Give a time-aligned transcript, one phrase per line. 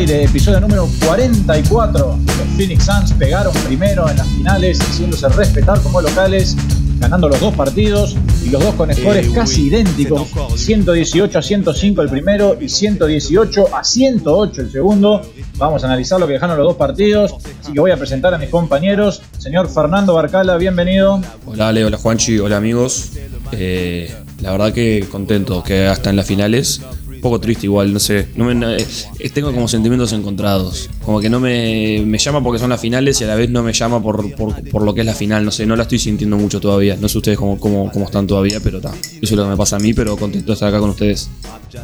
[0.00, 2.18] aire, episodio número 44.
[2.26, 6.56] Los Phoenix Suns pegaron primero en las finales, haciéndose respetar como locales,
[6.98, 12.08] ganando los dos partidos y los dos con scores casi idénticos: 118 a 105 el
[12.08, 15.20] primero y 118 a 108 el segundo.
[15.58, 18.38] Vamos a analizar lo que dejaron los dos partidos, así que voy a presentar a
[18.38, 19.20] mis compañeros.
[19.38, 21.20] Señor Fernando Barcala, bienvenido.
[21.44, 23.10] Hola Ale, hola Juanchi, hola amigos.
[23.52, 26.80] Eh, la verdad que contento que hasta en las finales
[27.20, 28.28] poco triste igual, no sé.
[28.36, 30.90] No me, eh, tengo como sentimientos encontrados.
[31.04, 33.62] Como que no me, me, llama porque son las finales y a la vez no
[33.62, 35.44] me llama por, por, lo que es la final.
[35.44, 36.96] No sé, no la estoy sintiendo mucho todavía.
[36.96, 38.90] No sé ustedes cómo, cómo, cómo están todavía, pero está.
[38.90, 41.30] Eso es lo que me pasa a mí, pero contento de estar acá con ustedes.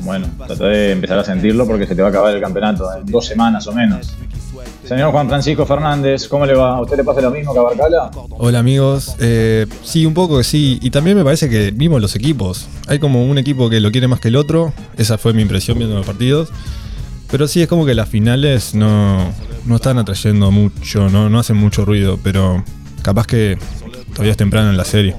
[0.03, 3.07] Bueno, trata de empezar a sentirlo porque se te va a acabar el campeonato en
[3.07, 4.15] dos semanas o menos.
[4.87, 6.77] Señor Juan Francisco Fernández, ¿cómo le va?
[6.77, 8.09] ¿A usted le pasa lo mismo que a Barcala?
[8.39, 10.79] Hola amigos, eh, sí, un poco que sí.
[10.81, 12.69] Y también me parece que vimos los equipos.
[12.87, 14.73] Hay como un equipo que lo quiere más que el otro.
[14.97, 16.51] Esa fue mi impresión viendo los partidos.
[17.29, 19.33] Pero sí, es como que las finales no,
[19.65, 22.21] no están atrayendo mucho, no, no hacen mucho ruido.
[22.23, 22.63] Pero
[23.03, 23.59] capaz que
[24.13, 25.17] todavía es temprano en la serie.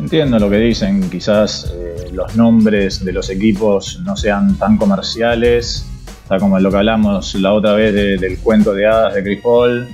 [0.00, 5.84] Entiendo lo que dicen, quizás eh, los nombres de los equipos no sean tan comerciales
[6.28, 9.88] Está como lo que hablamos la otra vez del cuento de hadas de Chris Paul.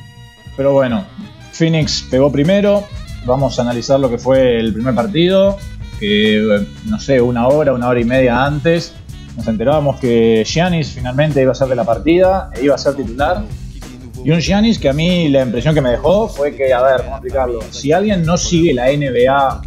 [0.56, 1.04] Pero bueno,
[1.52, 2.82] Phoenix pegó primero.
[3.24, 5.56] Vamos a analizar lo que fue el primer partido.
[6.00, 8.94] Que, no sé, una hora, una hora y media antes,
[9.36, 12.96] nos enterábamos que Giannis finalmente iba a ser de la partida e iba a ser
[12.96, 13.44] titular.
[14.24, 17.02] Y un Giannis que a mí la impresión que me dejó fue que, a ver,
[17.02, 17.60] ¿cómo explicarlo?
[17.70, 19.60] Si alguien no sigue la NBA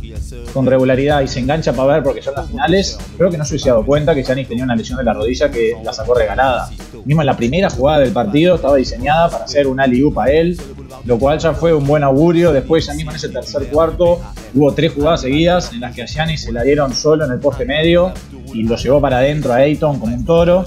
[0.51, 3.53] con regularidad y se engancha para ver porque son las finales, creo que no se
[3.53, 6.71] hubiese dado cuenta que Giannis tenía una lesión de la rodilla que la sacó regalada.
[7.05, 10.59] Mismo en la primera jugada del partido estaba diseñada para hacer un alley a él,
[11.05, 12.51] lo cual ya fue un buen augurio.
[12.51, 14.19] Después, ya mismo en ese tercer cuarto,
[14.55, 17.39] hubo tres jugadas seguidas en las que a Giannis se la dieron solo en el
[17.39, 18.11] poste medio
[18.53, 20.65] y lo llevó para adentro a Ayton como un toro.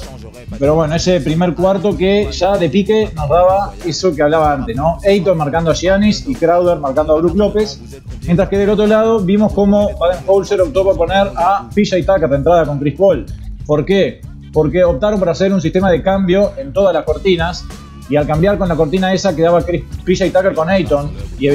[0.60, 4.76] Pero bueno, ese primer cuarto que ya de pique nos daba eso que hablaba antes,
[4.76, 4.98] ¿no?
[5.08, 7.80] Ayton marcando a Giannis y Crowder marcando a Brook López.
[8.26, 12.36] Mientras que del otro lado vimos cómo Baden-Holzer optó por poner a PJ Tucker de
[12.36, 13.24] entrada con Chris Paul.
[13.64, 14.20] ¿Por qué?
[14.52, 17.64] Porque optaron por hacer un sistema de cambio en todas las cortinas
[18.10, 21.48] y al cambiar con la cortina esa quedaba PJ Tucker con Ayton y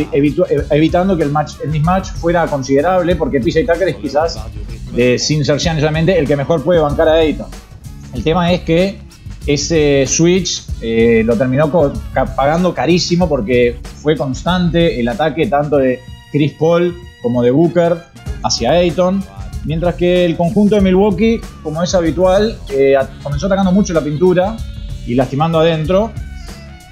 [0.72, 4.40] evitando que el, match, el mismatch fuera considerable porque PJ Tucker es quizás,
[4.98, 7.65] eh, sin ser el que mejor puede bancar a Ayton.
[8.16, 8.98] El tema es que
[9.46, 11.70] ese switch eh, lo terminó
[12.36, 16.00] pagando carísimo porque fue constante el ataque tanto de
[16.32, 17.98] Chris Paul como de Booker
[18.42, 19.22] hacia Ayton.
[19.66, 24.56] Mientras que el conjunto de Milwaukee, como es habitual, eh, comenzó atacando mucho la pintura
[25.06, 26.12] y lastimando adentro.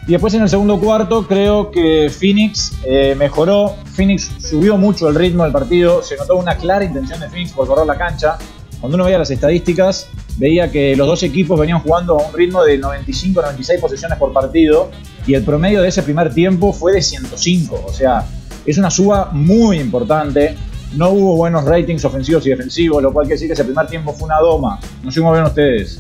[0.05, 3.75] Y después en el segundo cuarto creo que Phoenix eh, mejoró.
[3.95, 6.03] Phoenix subió mucho el ritmo del partido.
[6.03, 8.37] Se notó una clara intención de Phoenix por correr la cancha.
[8.83, 12.65] Cuando uno veía las estadísticas, veía que los dos equipos venían jugando a un ritmo
[12.65, 14.91] de 95-96 posesiones por partido
[15.25, 17.81] y el promedio de ese primer tiempo fue de 105.
[17.87, 18.25] O sea,
[18.65, 20.57] es una suba muy importante.
[20.97, 24.11] No hubo buenos ratings ofensivos y defensivos, lo cual quiere decir que ese primer tiempo
[24.11, 24.77] fue una doma.
[25.01, 25.97] No sé cómo ven ustedes.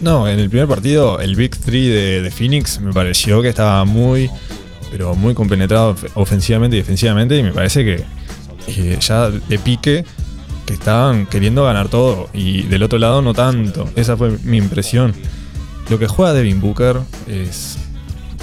[0.00, 4.28] No, en el primer partido, el Big 3 de, Phoenix me pareció que estaba muy,
[4.90, 7.38] pero muy compenetrado ofensivamente y defensivamente.
[7.38, 10.04] Y me parece que ya de pique
[10.68, 13.88] que estaban queriendo ganar todo y del otro lado no tanto.
[13.96, 15.14] Esa fue mi impresión.
[15.88, 17.78] Lo que juega Devin Booker es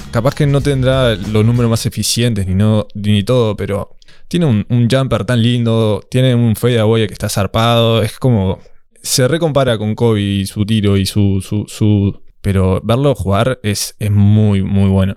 [0.09, 3.96] capaz que no tendrá los números más eficientes ni no ni todo, pero
[4.28, 8.58] tiene un, jumper tan lindo, tiene un fadeaway que está zarpado, es como
[9.03, 13.96] se recompara con Kobe y su tiro y su, su, su pero verlo jugar es,
[14.00, 15.16] es muy muy bueno.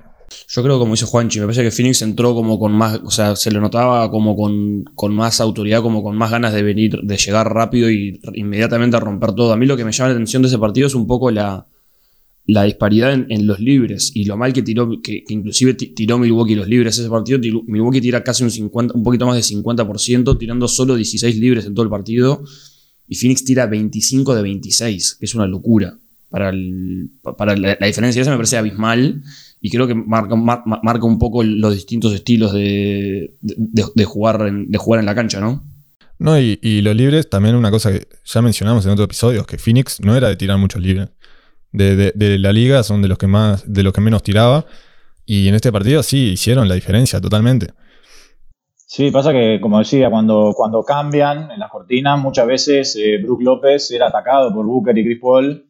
[0.51, 3.37] Yo creo, como dice Juanchi, me parece que Phoenix entró como con más, o sea,
[3.37, 7.53] se le notaba como con, más autoridad, como con más ganas de venir, de llegar
[7.53, 9.53] rápido y inmediatamente a romper todo.
[9.53, 11.67] A mí lo que me llama la atención de ese partido es un poco la,
[12.47, 16.67] la disparidad en, los libres y lo mal que tiró, que, inclusive tiró Milwaukee los
[16.67, 17.39] libres ese partido.
[17.67, 21.75] Milwaukee tira casi un, 50, un poquito más de 50%, tirando solo 16 libres en
[21.75, 22.43] todo el partido.
[23.07, 25.99] Y Phoenix tira 25 de 26, que es una locura.
[26.31, 26.53] Para,
[27.37, 29.23] para la, la diferencia esa me parece abismal
[29.61, 33.35] y creo que marca, marca un poco los distintos estilos de,
[34.05, 35.63] jugar en, de jugar en la cancha, ¿no?
[36.19, 40.01] No, y, los libres, también una cosa que ya mencionamos en otros episodios, que Phoenix
[40.01, 41.11] no era de tirar muchos libres.
[41.71, 44.67] De, la liga son de los que más, de los que menos tiraba.
[45.25, 47.73] Y en este partido sí hicieron la diferencia totalmente.
[48.75, 53.43] Sí, pasa que, como decía, cuando, cuando cambian en las cortinas, muchas veces eh, Brook
[53.43, 55.68] López era atacado por Booker y Chris Paul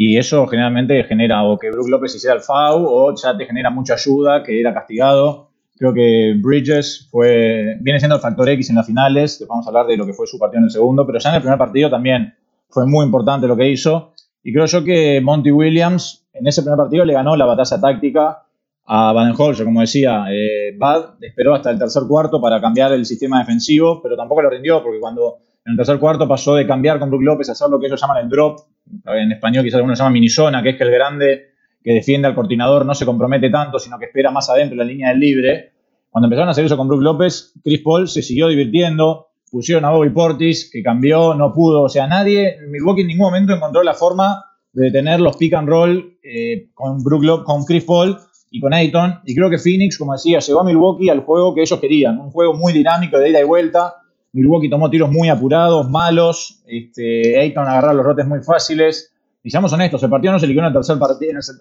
[0.00, 3.68] y eso generalmente genera o que Brook López hiciera el foul o ya te genera
[3.68, 5.48] mucha ayuda, que era castigado.
[5.76, 9.88] Creo que Bridges fue, viene siendo el factor X en las finales, vamos a hablar
[9.88, 11.90] de lo que fue su partido en el segundo, pero ya en el primer partido
[11.90, 12.32] también
[12.68, 14.12] fue muy importante lo que hizo.
[14.44, 18.44] Y creo yo que Monty Williams en ese primer partido le ganó la batalla táctica
[18.84, 20.26] a Baden-Holzer, como decía.
[20.30, 24.50] Eh, Bad esperó hasta el tercer cuarto para cambiar el sistema defensivo, pero tampoco lo
[24.50, 27.68] rindió, porque cuando en el tercer cuarto pasó de cambiar con Brook López a hacer
[27.68, 28.60] lo que ellos llaman el drop,
[29.06, 31.48] en español quizás algunos llaman minizona, que es que el grande
[31.82, 34.84] que defiende al coordinador no se compromete tanto, sino que espera más adentro en la
[34.84, 35.72] línea del libre.
[36.10, 39.90] Cuando empezaron a hacer eso con Brook López, Chris Paul se siguió divirtiendo, pusieron a
[39.90, 43.94] Bobby Portis, que cambió, no pudo, o sea, nadie, Milwaukee en ningún momento encontró la
[43.94, 48.16] forma de detener los pick and roll eh, con, Brook con Chris Paul
[48.50, 49.20] y con Ayton.
[49.24, 52.30] Y creo que Phoenix, como decía, llegó a Milwaukee al juego que ellos querían, un
[52.30, 53.94] juego muy dinámico de ida y vuelta.
[54.32, 56.62] Milwaukee tomó tiros muy apurados, malos.
[56.66, 59.12] Este, Ayton agarró los rotes muy fáciles.
[59.42, 60.96] Y seamos honestos, el partido no se liquidó en el tercer,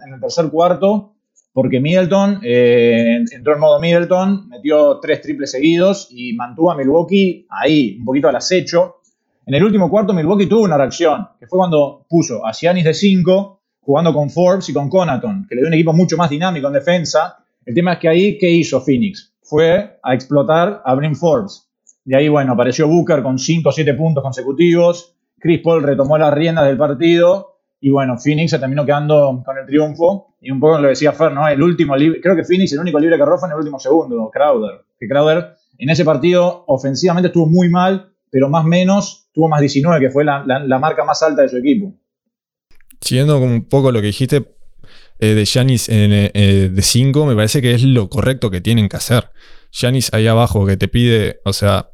[0.05, 1.13] en el tercer cuarto
[1.57, 7.47] porque Middleton eh, entró en modo Middleton, metió tres triples seguidos y mantuvo a Milwaukee
[7.49, 8.97] ahí, un poquito al acecho.
[9.43, 12.93] En el último cuarto, Milwaukee tuvo una reacción, que fue cuando puso a Giannis de
[12.93, 16.67] 5, jugando con Forbes y con Conaton, que le dio un equipo mucho más dinámico
[16.67, 17.37] en defensa.
[17.65, 19.33] El tema es que ahí, ¿qué hizo Phoenix?
[19.41, 21.66] Fue a explotar a Brim Forbes.
[22.07, 25.13] De ahí, bueno, apareció Booker con 5 o 7 puntos consecutivos.
[25.37, 29.65] Chris Paul retomó las riendas del partido y bueno, Phoenix se terminó quedando con el
[29.65, 30.37] triunfo.
[30.39, 31.45] Y un poco lo decía Fer, ¿no?
[31.49, 34.31] El último libre, creo que Phoenix el único libre que roba en el último segundo,
[34.31, 34.85] Crowder.
[34.97, 39.59] Que Crowder en ese partido ofensivamente estuvo muy mal, pero más o menos tuvo más
[39.59, 40.45] 19, que fue la,
[40.79, 41.93] marca más alta de su equipo.
[43.01, 44.55] Siguiendo un poco lo que dijiste
[45.19, 48.95] eh, de Giannis eh, de 5, me parece que es lo correcto que tienen que
[48.95, 49.29] hacer.
[49.71, 51.91] Giannis ahí abajo que te pide, o sea,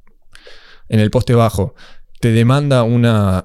[0.93, 1.73] en el poste bajo,
[2.19, 3.43] te demanda una,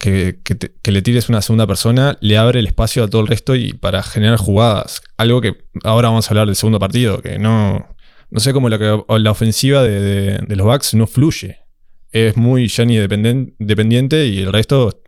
[0.00, 0.38] que,
[0.84, 4.02] le tires una segunda persona, le abre el espacio a todo el resto y para
[4.02, 5.02] generar jugadas.
[5.18, 7.94] Algo que ahora vamos a hablar del segundo partido, que no,
[8.30, 11.58] no sé cómo la, la ofensiva de, los Bucks no fluye.
[12.10, 15.02] Es muy Jenny dependiente y el resto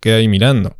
[0.00, 0.76] queda ahí mirando.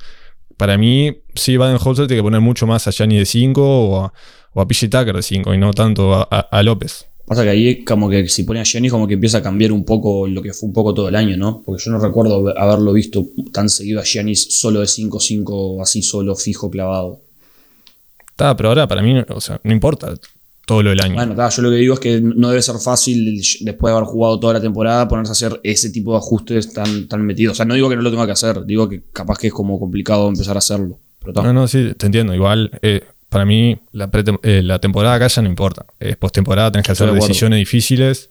[0.59, 4.13] Para mí, sí, Baden-Holzer tiene que poner mucho más a Gianni de 5 o a,
[4.53, 7.09] o Tucker de 5 y no tanto a López.
[7.27, 9.85] Pasa que ahí como que si pone a Giannis como que empieza a cambiar un
[9.85, 11.63] poco lo que fue un poco todo el año, ¿no?
[11.65, 16.37] Porque yo no recuerdo haberlo visto tan seguido a Giannis solo de 5-5, así solo,
[16.37, 17.21] fijo, clavado.
[18.29, 20.15] Está, pero ahora para mí, o sea, no importa
[20.67, 21.15] todo lo del año.
[21.15, 24.09] Bueno, está, yo lo que digo es que no debe ser fácil después de haber
[24.09, 27.53] jugado toda la temporada ponerse a hacer ese tipo de ajustes tan, tan metidos.
[27.53, 29.53] O sea, no digo que no lo tenga que hacer, digo que capaz que es
[29.53, 30.99] como complicado empezar a hacerlo.
[31.21, 32.35] Pero no, no, sí, te entiendo.
[32.35, 33.03] Igual, eh,
[33.35, 34.09] para mí la,
[34.45, 35.87] eh, la, temporada acá ya no importa.
[35.99, 38.31] Es postemporada, tenés que hacer decisiones difíciles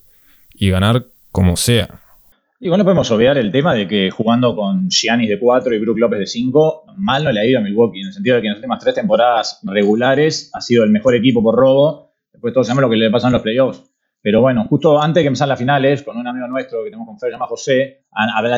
[0.53, 2.00] y ganar como sea.
[2.61, 6.00] Igual no podemos obviar el tema de que jugando con Giannis de 4 y Brook
[6.00, 8.47] López de 5, mal no le ha ido a Milwaukee, en el sentido de que
[8.47, 12.13] en las últimas tres temporadas regulares ha sido el mejor equipo por robo.
[12.31, 13.83] Después todos sabemos lo que le pasa en los playoffs.
[14.21, 17.07] Pero bueno, justo antes de que empezaran las finales, con un amigo nuestro que tenemos
[17.07, 18.05] con Fer, llamado José,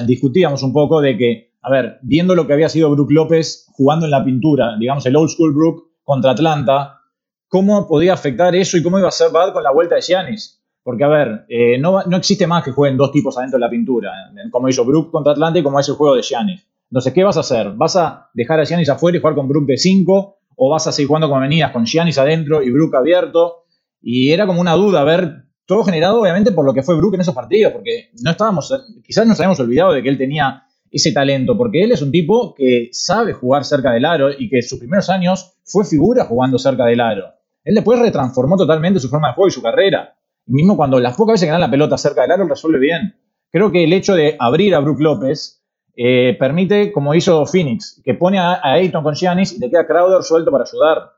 [0.06, 4.06] discutíamos un poco de que, a ver, viendo lo que había sido Brook López jugando
[4.06, 7.02] en la pintura, digamos el old school Brook, contra Atlanta,
[7.50, 10.62] cómo podía afectar eso y cómo iba a ser Bad con la vuelta de Giannis.
[10.84, 13.70] Porque, a ver, eh, no, no, existe más que jueguen dos tipos adentro de la
[13.70, 14.12] pintura,
[14.52, 16.66] como hizo Brook contra Atlanta y como es el juego de Giannis.
[16.92, 17.72] Entonces, ¿qué vas a hacer?
[17.72, 20.38] ¿Vas a dejar a Giannis afuera y jugar con Brook de 5?
[20.58, 23.64] ¿O vas a seguir jugando como venías, con Giannis adentro y Brook abierto?
[24.00, 27.16] Y era como una duda, a ver, todo generado obviamente por lo que fue Brook
[27.16, 28.72] en esos partidos, porque no estábamos,
[29.04, 30.65] quizás nos habíamos olvidado de que él tenía
[30.96, 34.62] ese talento, porque él es un tipo que sabe jugar cerca del aro y que
[34.62, 37.34] sus primeros años fue figura jugando cerca del aro.
[37.66, 40.16] Él después retransformó totalmente su forma de juego y su carrera.
[40.48, 43.16] Y mismo cuando las pocas veces que gana la pelota cerca del aro, resuelve bien.
[43.52, 45.62] Creo que el hecho de abrir a Brook López
[45.98, 50.24] eh, permite, como hizo Phoenix, que pone a, Ayton con Giannis y te queda Crowder
[50.24, 51.12] suelto para ayudar.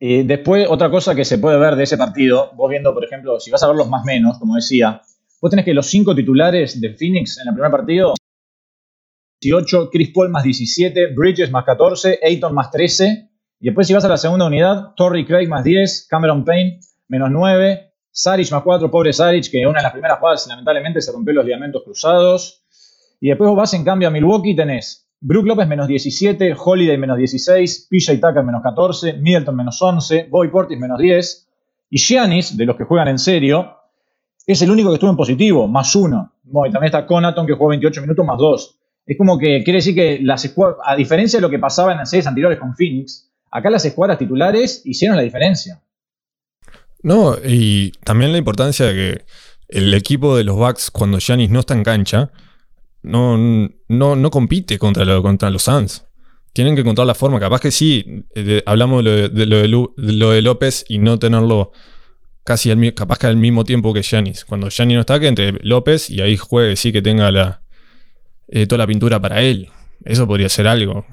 [0.00, 3.38] Eh, después, otra cosa que se puede ver de ese partido, vos viendo, por ejemplo,
[3.40, 5.02] si vas a ver los más menos, como decía,
[5.40, 8.14] vos tenés que los cinco titulares de Phoenix en el primer partido
[9.42, 13.28] 18, Chris Paul más 17, Bridges más 14, Ayton más 13.
[13.60, 17.30] Y después si vas a la segunda unidad, Torrey Craig más 10, Cameron Payne menos
[17.30, 21.34] 9, Saric más 4, pobre Saric, que una de las primeras jugadas lamentablemente se rompió
[21.34, 22.64] los ligamentos cruzados.
[23.20, 27.16] Y después vos vas en cambio a Milwaukee, tenés Brook López menos 17, Holiday menos
[27.16, 31.48] 16, PJ Tucker menos 14, Middleton menos 11, Boy Portis menos 10.
[31.90, 33.76] Y Giannis, de los que juegan en serio,
[34.46, 36.32] es el único que estuvo en positivo, más 1.
[36.44, 38.78] y también está Conaton, que jugó 28 minutos, más 2.
[39.06, 41.98] Es como que quiere decir que las escuadras, a diferencia de lo que pasaba en
[41.98, 45.82] las series anteriores con Phoenix, acá las escuadras titulares hicieron la diferencia.
[47.02, 49.24] No, y también la importancia de que
[49.68, 52.30] el equipo de los Bucks, cuando Giannis no está en cancha,
[53.02, 53.36] no,
[53.88, 56.04] no, no compite contra, contra los Suns.
[56.52, 57.40] Tienen que encontrar la forma.
[57.40, 61.72] Capaz que sí, eh, hablamos de lo de, López y no tenerlo
[62.44, 64.44] casi al, capaz que al mismo tiempo que Giannis.
[64.44, 67.61] Cuando Giannis no está, que entre López y ahí juegue, sí que tenga la,
[68.54, 69.68] eh, toda la pintura para él.
[70.04, 71.06] Eso podría ser algo.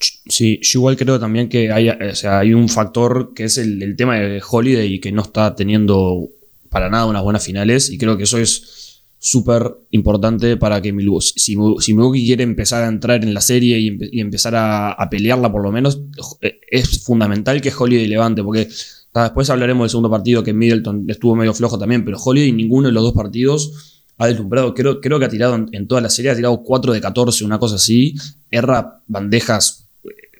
[0.00, 3.94] Sí, yo igual creo también que hay, o sea, hay un factor que es el,
[3.96, 6.28] tema de Holiday y que no está teniendo
[6.68, 11.32] para nada unas buenas finales y creo que eso es súper importante para que Milwaukee,
[11.36, 15.62] si, si, Milwaukee quiere empezar a entrar en la serie y, empezar a, pelearla por
[15.62, 16.00] lo menos,
[16.40, 18.68] eh, es fundamental que Holiday levante porque
[19.14, 22.94] después hablaremos del segundo partido que Middleton estuvo medio flojo también, pero Holiday ninguno de
[22.94, 24.74] los dos partidos ha deslumbrado.
[24.74, 27.76] Creo, que ha tirado en, toda la serie, ha tirado 4 de 14, una cosa
[27.76, 28.14] así.
[28.50, 29.86] Erra bandejas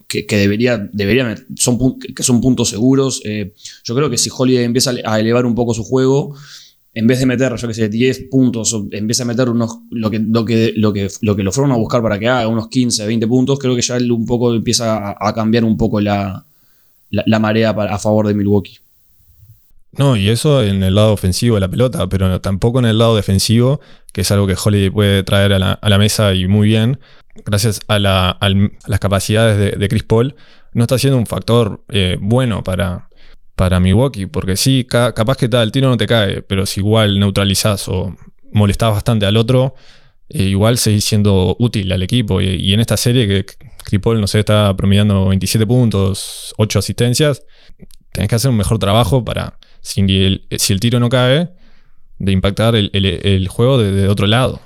[0.07, 3.23] que, debería, debería son, que son puntos seguros.
[3.25, 6.35] Eh, yo creo que si Holiday empieza a elevar un poco su juego,
[6.93, 10.19] en vez de meter, yo que sé, 10 puntos, empieza a meter unos, lo que,
[10.19, 13.07] lo que, lo que, lo que lo fueron a buscar para que haga unos 15,
[13.07, 16.45] 20 puntos, creo que ya él un poco empieza a, cambiar un poco la,
[17.09, 18.80] la, marea a favor de Milwaukee.
[19.93, 23.17] No, y eso en el lado ofensivo de la pelota, pero tampoco en el lado
[23.17, 23.81] defensivo,
[24.13, 27.01] que es algo que Holiday puede traer a la, mesa y muy bien
[27.45, 30.35] gracias a, las capacidades de, Chris Paul,
[30.73, 33.09] no está siendo un factor eh, bueno para,
[33.57, 37.19] para Milwaukee, porque sí, capaz que tal, el tiro no te cae, pero si igual
[37.19, 38.17] neutralizás o
[38.53, 39.75] molestás bastante al otro,
[40.29, 42.41] eh, igual seguís siendo útil al equipo.
[42.41, 43.45] Y, en esta serie que
[43.85, 47.45] Chris Paul, no sé, está promediando 27 puntos, 8 asistencias,
[48.13, 51.51] tenés que hacer un mejor trabajo para, si el, si el tiro no cae,
[52.19, 54.61] de impactar el, juego de otro lado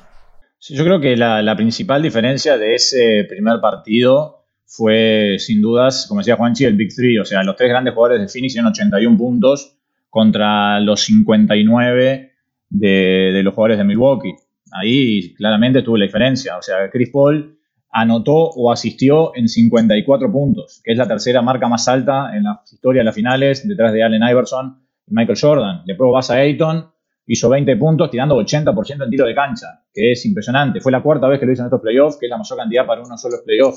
[0.73, 6.37] yo creo que la, principal diferencia de ese primer partido fue, sin dudas, como decía
[6.37, 7.19] Juanchi, el Big Three.
[7.19, 9.77] O sea, los tres grandes jugadores de Phoenix hicieron 81 puntos
[10.09, 12.33] contra los 59
[12.71, 14.35] de, los jugadores de Milwaukee.
[14.73, 16.57] Ahí claramente tuvo la diferencia.
[16.57, 17.59] O sea, Chris Paul
[17.91, 22.63] anotó o asistió en 54 puntos, que es la tercera marca más alta en la
[22.73, 25.83] historia de las finales, detrás de Allen Iverson Michael Jordan.
[25.87, 26.91] Después vas a Ayton
[27.27, 30.81] hizo 20 puntos tirando 80% en tiro de cancha, que es impresionante.
[30.81, 32.87] Fue la cuarta vez que lo hizo en estos playoffs, que es la mayor cantidad
[32.87, 33.77] para uno solo playoff.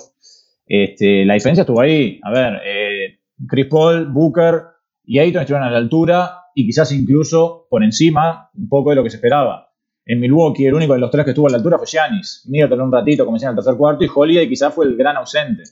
[0.65, 2.19] Este, la diferencia estuvo ahí.
[2.23, 4.63] A ver, eh, Chris Paul, Booker
[5.05, 9.03] y Ayton estuvieron a la altura y quizás incluso por encima un poco de lo
[9.03, 9.71] que se esperaba.
[10.05, 12.45] En Milwaukee, el único de los tres que estuvo a la altura fue Giannis.
[12.47, 15.63] Middleton un ratito, como en el tercer cuarto, y Holiday quizás fue el gran ausente.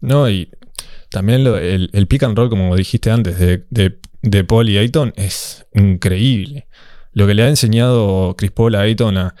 [0.00, 0.48] No, y
[1.10, 3.98] también el, pick and roll, como dijiste antes, de,
[4.46, 6.66] Paul y Ayton es increíble.
[7.12, 9.34] Lo que le ha enseñado Chris Paul a Ayton a,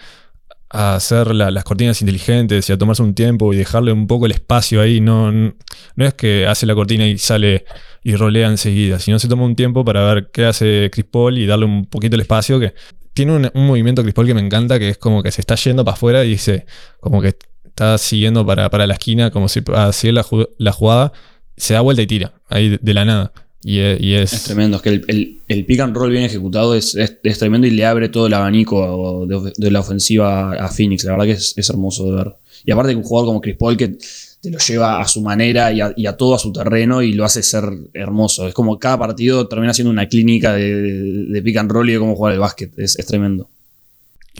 [0.68, 4.80] hacer las cortinas inteligentes y a tomarse un tiempo y dejarle un poco el espacio
[4.80, 5.02] ahí.
[5.02, 5.52] No, no,
[5.96, 7.66] es que hace la cortina y sale
[8.02, 11.44] y rolea enseguida, sino se toma un tiempo para ver qué hace Chris Paul y
[11.44, 12.58] darle un poquito el espacio.
[12.58, 12.72] que
[13.12, 15.84] Tiene un, movimiento Chris Paul que me encanta, que es como que se está yendo
[15.84, 16.64] para afuera y dice,
[17.00, 17.36] como que
[17.66, 20.24] está siguiendo para, la esquina, como si hacía la,
[20.56, 21.12] la jugada
[21.56, 23.32] se da vuelta y tira, ahí de, la nada.
[23.64, 27.38] Y es, es, tremendo, es que el, el, pick and roll bien ejecutado es, es,
[27.38, 29.24] tremendo y le abre todo el abanico
[29.56, 31.04] de, la ofensiva a Phoenix.
[31.04, 32.34] La verdad que es, hermoso de ver.
[32.64, 33.98] Y aparte que un jugador como Chris Paul que
[34.42, 37.44] te lo lleva a su manera y a, todo a su terreno y lo hace
[37.44, 37.64] ser
[37.94, 38.48] hermoso.
[38.48, 42.16] Es como cada partido termina siendo una clínica de, pick and roll y de cómo
[42.16, 42.76] jugar el básquet.
[42.76, 43.48] Es, tremendo.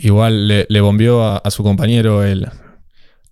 [0.01, 2.49] Igual le, le bombeó a, su compañero el,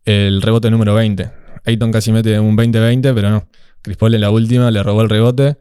[0.06, 1.30] el rebote número 20.
[1.66, 3.46] Ayton casi mete un 20-20, pero no.
[3.82, 5.58] Chris Paul en la última le robó el rebote,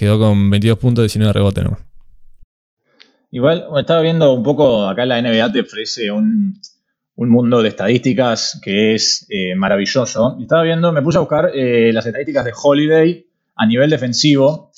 [0.00, 1.80] quedó con 22 puntos, 19 rebote nomás.
[3.30, 6.58] Igual, estaba viendo un poco, acá la NBA te ofrece un,
[7.16, 10.38] mundo de estadísticas que es eh, maravilloso.
[10.40, 13.26] Estaba viendo, me puse a buscar eh, las estadísticas de Holiday
[13.56, 14.72] a nivel defensivo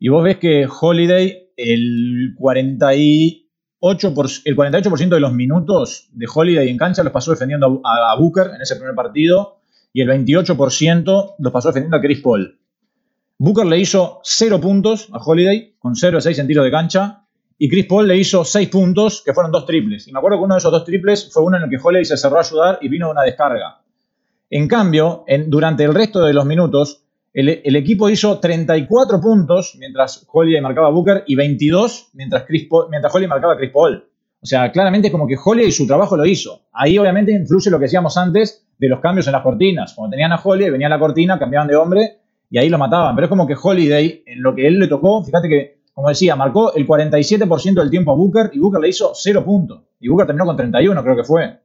[0.00, 6.68] y vos ves que Holiday, el 48%, por, el 48 de los minutos de Holiday
[6.68, 9.60] en cancha los pasó defendiendo a Booker en ese primer partido
[9.92, 12.58] y el 28% los pasó defendiendo a Chris Paul.
[13.38, 17.24] Booker le hizo 0 puntos a Holiday, con 0 a 6 en tiro de cancha,
[17.58, 20.08] y Chris Paul le hizo 6 puntos, que fueron dos triples.
[20.08, 22.06] Y me acuerdo que uno de esos dos triples fue uno en el que Holiday
[22.06, 23.82] se cerró a ayudar y vino de una descarga.
[24.48, 27.02] En cambio, durante el resto de los minutos,
[27.34, 33.14] el, equipo hizo 34 puntos mientras Holiday marcaba a Booker y 22 mientras, Chris mientras
[33.14, 34.02] Holiday marcaba a Chris Paul.
[34.40, 36.62] O sea, claramente como que Holiday su trabajo lo hizo.
[36.72, 39.92] Ahí obviamente influye lo que decíamos antes de los cambios en las cortinas.
[39.92, 43.14] Cuando tenían a Holiday, venía la cortina, cambiaban de hombre y ahí lo mataban.
[43.14, 46.36] Pero es como que Holiday, en lo que él le tocó, fíjate que, como decía,
[46.36, 49.82] marcó el 47% del tiempo a Booker y Booker le hizo 0 puntos.
[50.00, 51.60] Y Booker terminó con 31, creo que fue.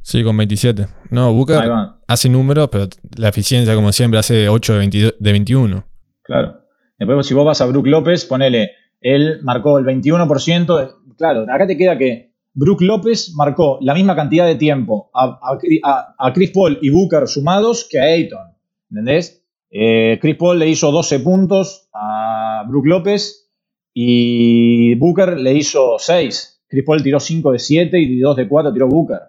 [0.00, 0.86] Sí, con 27.
[1.10, 1.60] No, Booker
[2.08, 5.84] hace números, pero la eficiencia, como siempre, hace 8 de, 21.
[6.22, 6.60] Claro.
[6.98, 10.96] Después, si vos vas a Brook López, ponele, él marcó el 21%.
[11.16, 16.50] claro, acá te queda que Brook López marcó la misma cantidad de tiempo a, Chris
[16.50, 18.52] Paul y Booker sumados que a Ayton.
[18.90, 19.41] ¿Entendés?
[19.74, 23.50] Eh, Chris Paul le hizo 12 puntos a Brook López
[23.94, 26.64] y Booker le hizo 6.
[26.68, 29.20] Chris Paul tiró 5 de 7 y 2 de 4 tiró Booker.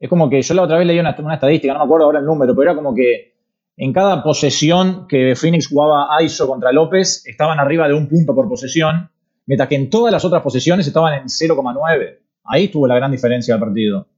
[0.00, 2.24] Es como que yo la otra vez leí una, estadística, no me acuerdo ahora el
[2.24, 3.34] número, pero era como que
[3.76, 8.48] en cada posesión que Phoenix jugaba ISO contra López, estaban arriba de un punto por
[8.48, 9.10] posesión,
[9.46, 12.18] mientras que en todas las otras posesiones estaban en 0,9.
[12.44, 14.08] Ahí estuvo la gran diferencia del partido.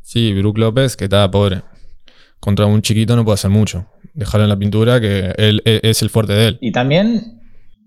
[0.00, 1.62] Sí, Brook López, que estaba pobre.
[2.40, 3.86] Contra un chiquito no puede hacer mucho.
[4.14, 6.58] Dejarlo en la pintura, que él, e, es el fuerte de él.
[6.60, 7.40] Y también,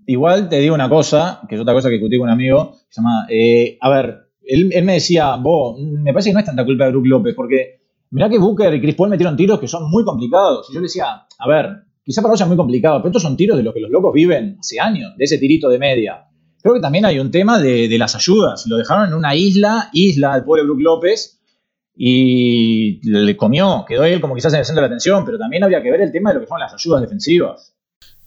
[0.06, 3.00] igual te digo una cosa, que es otra cosa que discutí con un amigo, se
[3.00, 6.86] llama, eh, a ver, él, me decía, vos, me parece que no es tanta culpa
[6.86, 7.80] de Brook López, porque
[8.10, 10.68] mirá que Booker y Chris Paul metieron tiros que son muy complicados.
[10.70, 13.36] Y yo le decía, a ver, quizá para vos sea muy complicado, pero estos son
[13.36, 16.24] tiros de los que los locos viven hace años, de ese tirito de media.
[16.62, 18.66] Creo que también hay un tema de, las ayudas.
[18.66, 21.37] Lo dejaron en una isla, isla al pobre Brook López,
[22.00, 23.84] y le comió.
[23.86, 26.00] Quedó él como quizás en el centro de la atención, pero también habría que ver
[26.00, 27.74] el tema de lo que son las ayudas defensivas.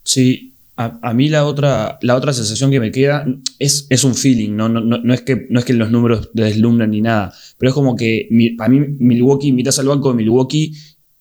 [0.04, 3.26] Sí, a, mí la otra, la otra sensación que me queda
[3.60, 4.68] es, es un feeling, ¿no?
[4.68, 7.96] No, no, es que, no es que los números deslumbran ni nada, pero es como
[7.96, 8.28] que
[8.60, 10.74] a mí Milwaukee, miras al banco de Milwaukee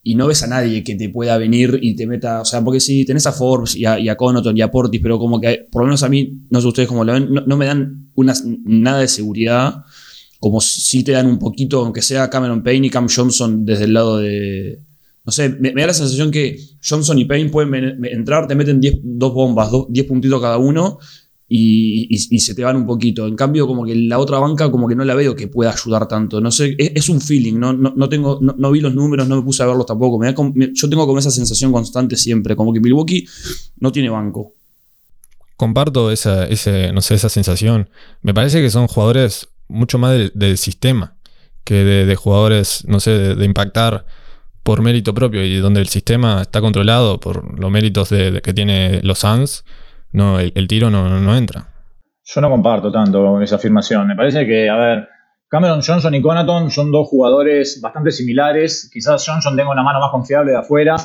[0.02, 2.80] y no ves a nadie que te pueda venir y te meta, o sea, porque
[2.80, 5.66] si tenés a Forbes y a, y a Conoton y a Portis, pero como que
[5.70, 8.32] por lo menos a mí, no sé ustedes cómo lo ven, no, me dan una,
[8.64, 9.84] nada de seguridad,
[10.40, 13.92] como si te dan un poquito, aunque sea Cameron Payne y Cam Johnson desde el
[13.92, 14.80] lado de,
[15.24, 19.34] no sé, me, da la sensación que Johnson y Payne pueden entrar, te meten dos
[19.34, 20.98] bombas, 10 puntitos cada uno
[21.46, 23.26] y, se te van un poquito.
[23.26, 26.08] En cambio, como que la otra banca, como que no la veo que pueda ayudar
[26.08, 26.40] tanto.
[26.40, 29.62] No sé, es, un feeling, no, no, tengo, no, vi los números, no me puse
[29.62, 30.18] a verlos tampoco.
[30.24, 33.26] yo tengo como esa sensación constante siempre, como que Milwaukee
[33.78, 34.54] no tiene banco.
[35.56, 36.48] Comparto esa,
[36.94, 37.90] no sé, esa sensación.
[38.22, 41.14] Me parece que son jugadores mucho más del, sistema
[41.64, 44.04] que de, jugadores, no sé, de impactar
[44.62, 49.00] por mérito propio y donde el sistema está controlado por los méritos de, que tiene
[49.02, 49.64] los Suns,
[50.12, 51.68] no, el, tiro no, entra.
[52.24, 54.06] Yo no comparto tanto esa afirmación.
[54.06, 55.08] Me parece que, a ver,
[55.48, 58.90] Cameron Johnson y Conaton son dos jugadores bastante similares.
[58.92, 60.96] Quizás Johnson tenga una mano más confiable de afuera,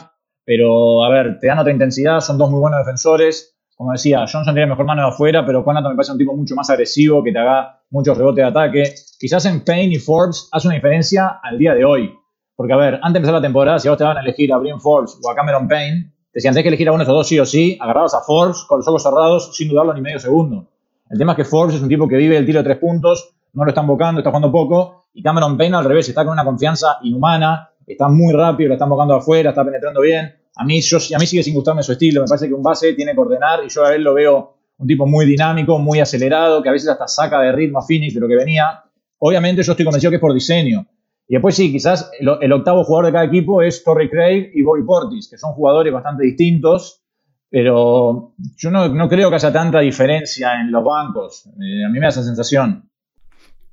[0.43, 3.54] pero, a ver, te dan otra intensidad, son dos muy buenos defensores.
[3.75, 6.55] Como decía, Johnson tiene mejor mano de afuera, pero Conaton me parece un tipo mucho
[6.55, 8.83] más agresivo, que te haga muchos rebotes de ataque.
[9.19, 12.13] Quizás en Payne y Forbes hace una diferencia al día de hoy.
[12.55, 14.57] Porque, a ver, antes de empezar la temporada, si vos te van a elegir a
[14.57, 17.15] Brian Forbes o a Cameron Payne, te decían, tenés que elegir a uno de esos
[17.15, 20.19] dos sí o sí, agarrabas a Forbes con los ojos cerrados sin dudarlo ni medio
[20.19, 20.69] segundo.
[21.09, 23.35] El tema es que Forbes es un tipo que vive el tiro de tres puntos,
[23.53, 26.45] no lo están bocando, está jugando poco, y Cameron Payne al revés, está con una
[26.45, 30.33] confianza inhumana, está muy rápido, lo están bocando afuera, está penetrando bien.
[30.57, 33.63] A mí, sigue sin gustarme su estilo, me parece que un base tiene que ordenar,
[33.65, 36.89] y yo a él lo veo un tipo muy dinámico, muy acelerado, que a veces
[36.89, 38.83] hasta saca de ritmo a Phoenix de lo que venía.
[39.19, 40.85] Obviamente yo estoy convencido que es por diseño,
[41.27, 44.83] y después sí, quizás el, octavo jugador de cada equipo es Torrey Craig y Bobby
[44.83, 47.01] Portis, que son jugadores bastante distintos,
[47.49, 51.47] pero yo no, creo que haya tanta diferencia en los bancos.
[51.47, 52.89] Eh, a mí me da esa sensación.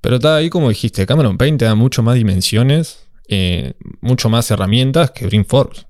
[0.01, 4.51] Pero está ahí como dijiste, Cameron Payne te da mucho más dimensiones, eh, mucho más
[4.51, 5.87] herramientas que Brin Forbes.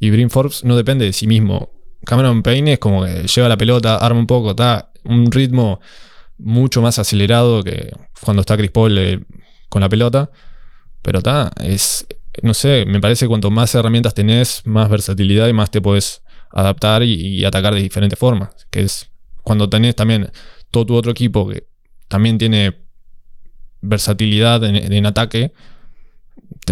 [0.00, 1.70] Y Brin Forbes no depende de sí mismo.
[2.04, 5.80] Cameron Payne es como que lleva la pelota, arma un poco, está un ritmo
[6.38, 9.20] mucho más acelerado que cuando está Chris Paul eh,
[9.68, 10.30] con la pelota.
[11.02, 12.06] Pero está, es,
[12.42, 16.22] no sé, me parece que cuanto más herramientas tenés, más versatilidad y más te puedes
[16.50, 18.50] adaptar y, atacar de diferentes formas.
[18.70, 19.10] Que es
[19.42, 20.30] cuando tenés también
[20.70, 21.66] todo tu otro equipo que
[22.08, 22.76] también tiene
[23.80, 25.52] versatilidad en, ataque,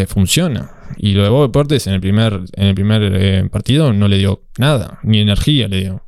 [0.04, 0.72] funciona.
[0.98, 4.18] Y lo de Bob Deportes en el primer, en el primer eh, partido no le
[4.18, 6.02] dio nada, ni energía le dio.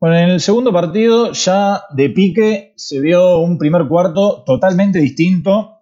[0.00, 5.76] Bueno, en el segundo partido ya de pique se vio un primer cuarto totalmente distinto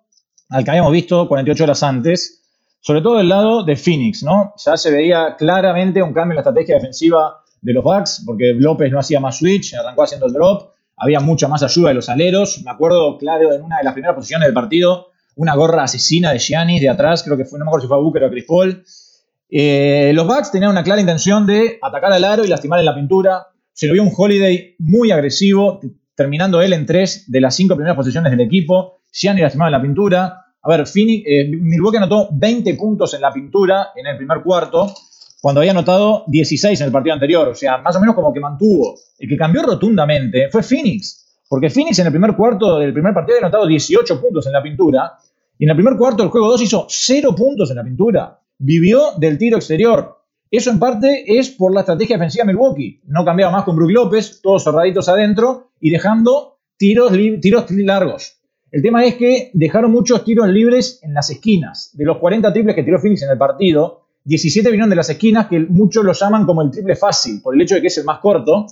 [0.50, 2.42] al que habíamos visto 48 horas antes,
[2.80, 4.54] sobre todo del lado de Phoenix, ¿no?
[4.64, 8.90] Ya se veía claramente un cambio en la estrategia defensiva de los Bucks, porque López
[8.90, 12.62] no hacía más switch, arrancó haciendo el drop, había mucha más ayuda de los aleros.
[12.64, 15.07] Me acuerdo, claro, en una de las primeras posiciones del partido,
[15.38, 17.96] una gorra asesina de Giannis de atrás, creo que fue, no me acuerdo si fue
[17.96, 18.84] a Booker o Chris Paul.
[19.48, 22.94] Eh, los Bucks tenían una clara intención de atacar al aro y lastimar en la
[22.94, 23.46] pintura.
[23.72, 25.80] Se lo vio un Holiday muy agresivo,
[26.16, 28.98] terminando él en tres de las cinco primeras posiciones del equipo.
[29.12, 30.44] Gianni lastimaba en la pintura.
[30.60, 34.92] A ver, Fini, eh, Milwaukee anotó 20 puntos en la pintura en el primer cuarto,
[35.40, 37.46] cuando había anotado 16 en el partido anterior.
[37.46, 38.96] O sea, más o menos como que mantuvo.
[39.16, 41.26] El que cambió rotundamente fue Phoenix.
[41.48, 44.62] Porque Phoenix en el primer cuarto del primer partido había anotado 18 puntos en la
[44.62, 45.12] pintura.
[45.58, 48.40] Y en el primer cuarto del juego 2 hizo 0 puntos en la pintura.
[48.58, 50.16] Vivió del tiro exterior.
[50.50, 53.00] Eso en parte es por la estrategia defensiva de Milwaukee.
[53.06, 58.38] No cambiaba más con Brook López, todos cerraditos adentro y dejando tiros, tiros largos.
[58.70, 61.90] El tema es que dejaron muchos tiros libres en las esquinas.
[61.94, 65.48] De los 40 triples que tiró Phoenix en el partido, 17 vinieron de las esquinas,
[65.48, 68.04] que muchos lo llaman como el triple fácil, por el hecho de que es el
[68.04, 68.66] más corto.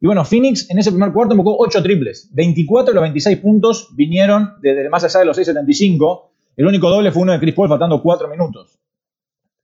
[0.00, 2.28] Y bueno, Phoenix en ese primer cuarto invocó 8 triples.
[2.32, 6.22] 24 de los 26 puntos vinieron desde más allá de los 6.75.
[6.56, 8.78] El único doble fue uno de Chris Paul faltando cuatro minutos.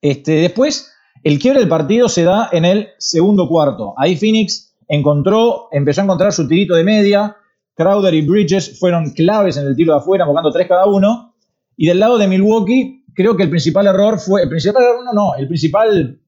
[0.00, 0.92] Este, después,
[1.22, 3.94] el quiebre del partido se da en el segundo cuarto.
[3.96, 7.36] Ahí Phoenix encontró, empezó a encontrar su tirito de media.
[7.74, 11.34] Crowder y Bridges fueron claves en el tiro de afuera, buscando tres cada uno.
[11.76, 14.42] Y del lado de Milwaukee, creo que el principal error fue.
[14.42, 15.34] El principal error, no, no.
[15.36, 16.18] El principal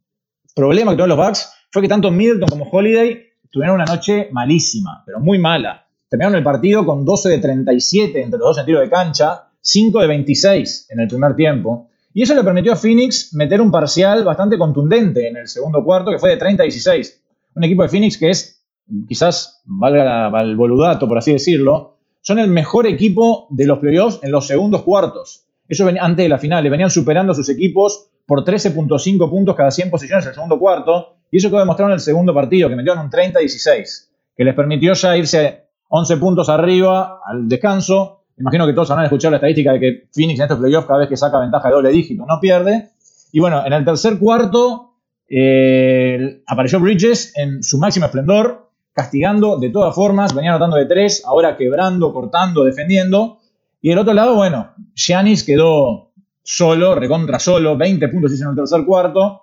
[0.54, 5.04] problema que tuvieron los Bucks fue que tanto Middleton como Holiday tuvieron una noche malísima,
[5.06, 5.86] pero muy mala.
[6.08, 10.00] Terminaron el partido con 12 de 37 entre los dos en tiro de cancha, 5
[10.00, 11.88] de 26 en el primer tiempo.
[12.12, 16.10] Y eso le permitió a Phoenix meter un parcial bastante contundente en el segundo cuarto,
[16.10, 17.22] que fue de 30 a 16.
[17.54, 18.64] Un equipo de Phoenix que es,
[19.06, 24.32] quizás valga el boludato, por así decirlo, son el mejor equipo de los playoffs en
[24.32, 25.46] los segundos cuartos.
[25.68, 29.70] Ellos antes de la final, le venían superando a sus equipos por 13.5 puntos cada
[29.70, 31.13] 100 posiciones en el segundo cuarto.
[31.30, 34.92] Y eso quedó demostrado en el segundo partido, que metieron un 30-16, que les permitió
[34.94, 39.80] ya irse 11 puntos arriba al descanso Imagino que todos habrán escuchado la estadística de
[39.80, 42.90] que Phoenix en estos playoffs, cada vez que saca ventaja de doble dígito, no pierde.
[43.32, 44.94] Y bueno, en el tercer cuarto
[45.28, 51.22] eh, apareció Bridges en su máximo esplendor, castigando de todas formas, venía anotando de tres,
[51.24, 53.38] ahora quebrando, cortando, defendiendo.
[53.80, 56.10] Y del otro lado, bueno, Giannis quedó
[56.42, 59.42] solo, recontra solo, 20 puntos hizo en el tercer cuarto.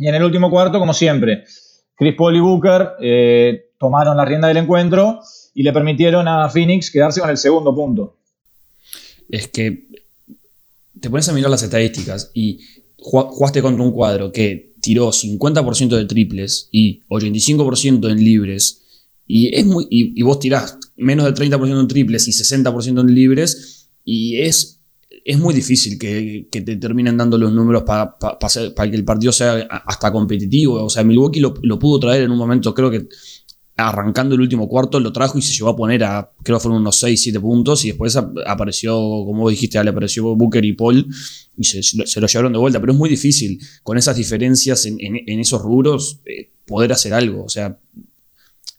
[0.00, 1.44] Y en el último cuarto, como siempre,
[1.94, 5.20] Chris Paul y Booker eh, tomaron la rienda del encuentro
[5.54, 8.16] y le permitieron a Phoenix quedarse con el segundo punto.
[9.28, 9.88] Es que
[10.98, 12.60] te pones a mirar las estadísticas y
[12.96, 18.82] jugaste contra un cuadro que tiró 50% de triples y 85% en libres
[19.26, 23.90] y, es muy, y, vos tirás menos de 30% en triples y 60% en libres
[24.04, 24.79] y es,
[25.24, 28.16] es muy difícil que, te terminen dando los números para
[28.50, 30.84] que el partido sea hasta competitivo.
[30.84, 33.08] O sea, Milwaukee lo, lo pudo traer en un momento, creo que
[33.88, 36.80] arrancando el último cuarto, lo trajo y se llevó a poner a, creo que fueron
[36.80, 41.06] unos 6, 7 puntos, y después apareció, como dijiste, le apareció Booker y Paul,
[41.56, 45.62] y se, lo llevaron de vuelta, pero es muy difícil con esas diferencias en, esos
[45.62, 47.78] rubros eh, poder hacer algo, o sea,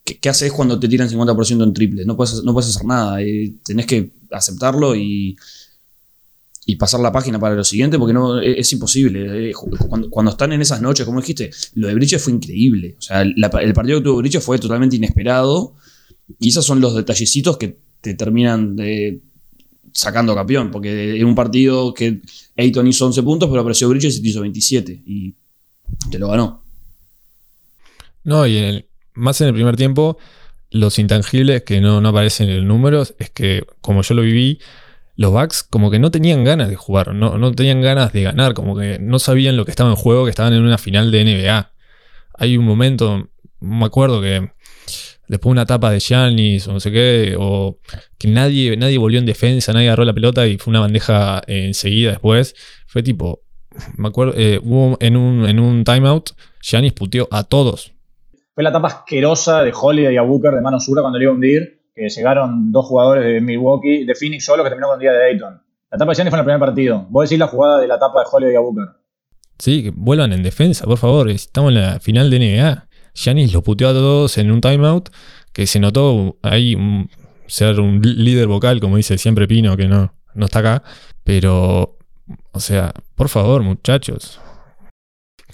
[0.03, 2.05] ¿qué, haces cuando te tiran 50% en triple?
[2.05, 5.35] No puedes, no hacer nada, eh, tenés que aceptarlo y
[6.65, 9.49] y pasar la página para lo siguiente porque no es, imposible.
[9.49, 12.95] Eh, cuando, están en esas noches, como dijiste, lo de Bridges fue increíble.
[12.99, 15.75] O sea, el partido que tuvo Bridges fue totalmente inesperado
[16.39, 18.77] y esos son los detallecitos que te terminan
[19.93, 22.21] sacando campeón, porque en un partido que
[22.57, 25.35] Ayton hizo 11 puntos, pero apareció Bridges y te hizo 27 y
[26.09, 26.63] te lo ganó.
[28.23, 30.17] No, y más en el primer tiempo,
[30.69, 34.59] los intangibles que no, no aparecen en los números es que, como yo lo viví,
[35.21, 38.53] los Bucks como que no tenían ganas de jugar, no, no tenían ganas de ganar,
[38.53, 41.23] como que no sabían lo que estaba en juego, que estaban en una final de
[41.23, 41.71] NBA.
[42.37, 43.29] Hay un momento,
[43.59, 44.51] me acuerdo que
[45.27, 47.77] después de una etapa de Giannis o no sé qué, o
[48.17, 52.09] que nadie, nadie volvió en defensa, nadie agarró la pelota y fue una bandeja enseguida
[52.11, 52.55] después.
[52.87, 53.41] Fue tipo,
[53.95, 56.31] me acuerdo, eh, hubo en un, en un timeout,
[56.61, 57.93] Giannis puteó a todos.
[58.55, 61.31] Fue la etapa asquerosa de Holiday y a Booker de mano sura cuando le iba
[61.31, 65.01] a hundir que llegaron dos jugadores de Milwaukee, de Phoenix solo, que terminó con el
[65.01, 65.61] día de Dayton.
[65.91, 67.05] La etapa de Giannis fue en el primer partido.
[67.09, 68.85] Vos decís la jugada de la etapa de Holiday y Booker.
[69.59, 71.29] Sí, que vuelvan en defensa, por favor.
[71.29, 72.87] Estamos en la final de NBA.
[73.13, 75.09] Giannis lo puteó a todos en un timeout
[75.51, 76.77] que se notó ahí
[77.47, 80.83] ser un líder vocal, como dice siempre Pino, que no, no está acá.
[81.25, 81.97] Pero,
[82.53, 84.39] o sea, por favor, muchachos.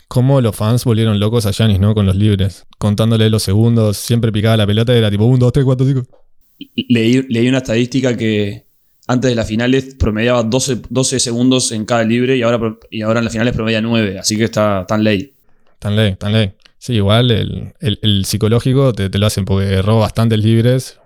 [0.07, 1.95] Cómo los fans volvieron locos a Giannis, ¿no?
[1.95, 2.67] Con los libres.
[2.77, 6.26] Contándole los segundos, siempre picaba la pelota y era tipo 1, 2, 3, 4, 5.
[6.75, 8.65] Leí, una estadística que
[9.07, 13.19] antes de las finales promediaba 12, 12 segundos en cada libre y ahora, y ahora
[13.19, 15.33] en las finales promedia 9, así que está tan ley.
[15.79, 16.53] Tan ley, tan ley.
[16.79, 20.99] Sí, igual el, psicológico te, lo hacen porque erró bastantes libres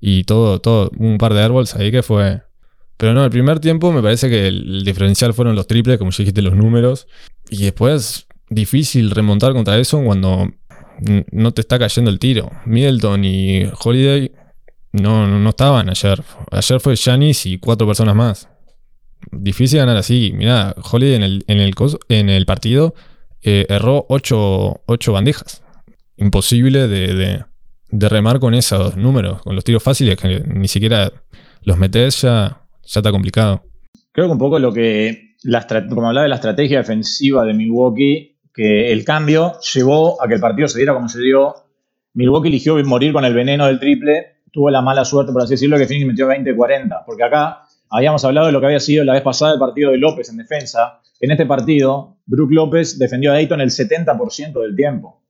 [0.00, 2.42] y todo, todo, un par de árboles ahí que fue.
[2.96, 6.18] Pero no, el primer tiempo me parece que el, diferencial fueron los triples, como ya
[6.18, 7.06] dijiste, los números.
[7.48, 10.48] Y después, difícil remontar contra eso cuando
[11.30, 12.50] no te está cayendo el tiro.
[12.66, 14.32] Middleton y Holiday
[14.92, 16.22] no, no, estaban ayer.
[16.50, 18.48] Ayer fue Janis y cuatro personas más.
[19.30, 20.32] Difícil ganar así.
[20.34, 21.44] Mira, Holiday en el,
[22.08, 22.94] en el, partido
[23.42, 24.80] eh, erró ocho,
[25.12, 25.62] bandejas.
[26.16, 27.44] Imposible de,
[27.90, 31.12] de, remar con esos números, con los tiros fáciles que ni siquiera
[31.62, 33.62] los metes ya, ya está complicado.
[34.12, 35.36] Creo que un poco lo que,
[35.90, 40.40] como hablaba de la estrategia defensiva de Milwaukee, que el cambio llevó a que el
[40.40, 41.54] partido se diera como se dio.
[42.14, 45.78] Milwaukee eligió morir con el veneno del triple tuvo la mala suerte, por así decirlo,
[45.78, 47.04] que Phoenix metió 20-40.
[47.06, 49.98] Porque acá habíamos hablado de lo que había sido la vez pasada el partido de
[49.98, 51.00] López en defensa.
[51.20, 55.22] En este partido, Brook López defendió a Dayton el 70% del tiempo.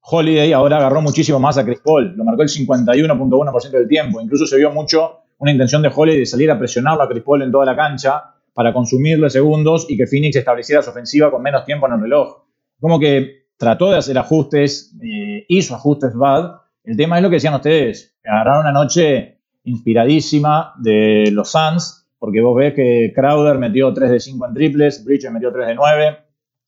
[0.00, 4.20] Holiday ahora agarró muchísimo más a Chris Paul, lo marcó el 51.1% del tiempo.
[4.20, 7.42] Incluso se vio mucho una intención de Holiday de salir a presionarlo a Chris Paul
[7.42, 11.66] en toda la cancha, para consumirle segundos y que Phoenix estableciera su ofensiva con menos
[11.66, 12.44] tiempo en el reloj.
[12.80, 16.52] Como que trató de hacer ajustes, eh, hizo ajustes bad.
[16.86, 22.40] El tema es lo que decían ustedes, agarraron una noche inspiradísima de los Suns, porque
[22.40, 26.18] vos ves que Crowder metió 3 de 5 en triples, Bridges metió 3 de 9,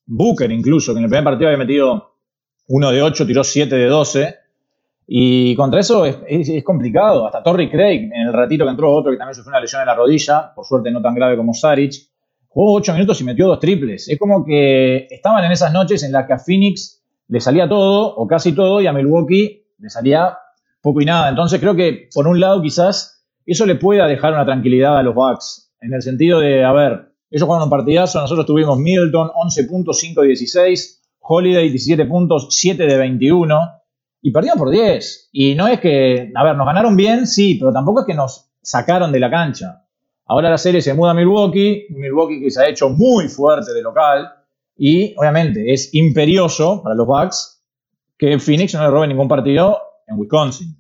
[0.07, 2.17] Booker incluso, que en el primer partido había metido
[2.67, 4.35] 1 de 8, tiró 7 de 12.
[5.07, 7.25] Y contra eso es, complicado.
[7.25, 9.87] Hasta Torrey Craig, en el ratito que entró otro que también sufrió una lesión en
[9.87, 11.95] la rodilla, por suerte no tan grave como Saric,
[12.49, 14.09] jugó 8 minutos y metió dos triples.
[14.09, 18.17] Es como que estaban en esas noches en las que a Phoenix le salía todo,
[18.17, 20.39] o casi todo, y a Milwaukee le salía
[20.81, 21.29] poco y nada.
[21.29, 25.15] Entonces creo que, por un lado, quizás eso le pueda dejar una tranquilidad a los
[25.15, 25.73] Bucks.
[25.81, 29.99] En el sentido de, a ver, ellos jugaron un partidazo, nosotros tuvimos Middleton 11 puntos,
[30.01, 33.59] 5 de 16, Holiday 17 puntos, 7 de 21,
[34.23, 35.31] y perdimos por 10.
[35.33, 38.51] Y no es que, a ver, nos ganaron bien, sí, pero tampoco es que nos
[38.63, 39.85] sacaron de la cancha.
[40.27, 43.83] Ahora la serie se muda a Milwaukee, Milwaukee que se ha hecho muy fuerte de
[43.83, 44.29] local,
[44.77, 47.58] y obviamente es imperioso para los Bucks
[48.19, 49.79] que Phoenix no le robe ningún partido
[50.09, 50.77] en Wisconsin.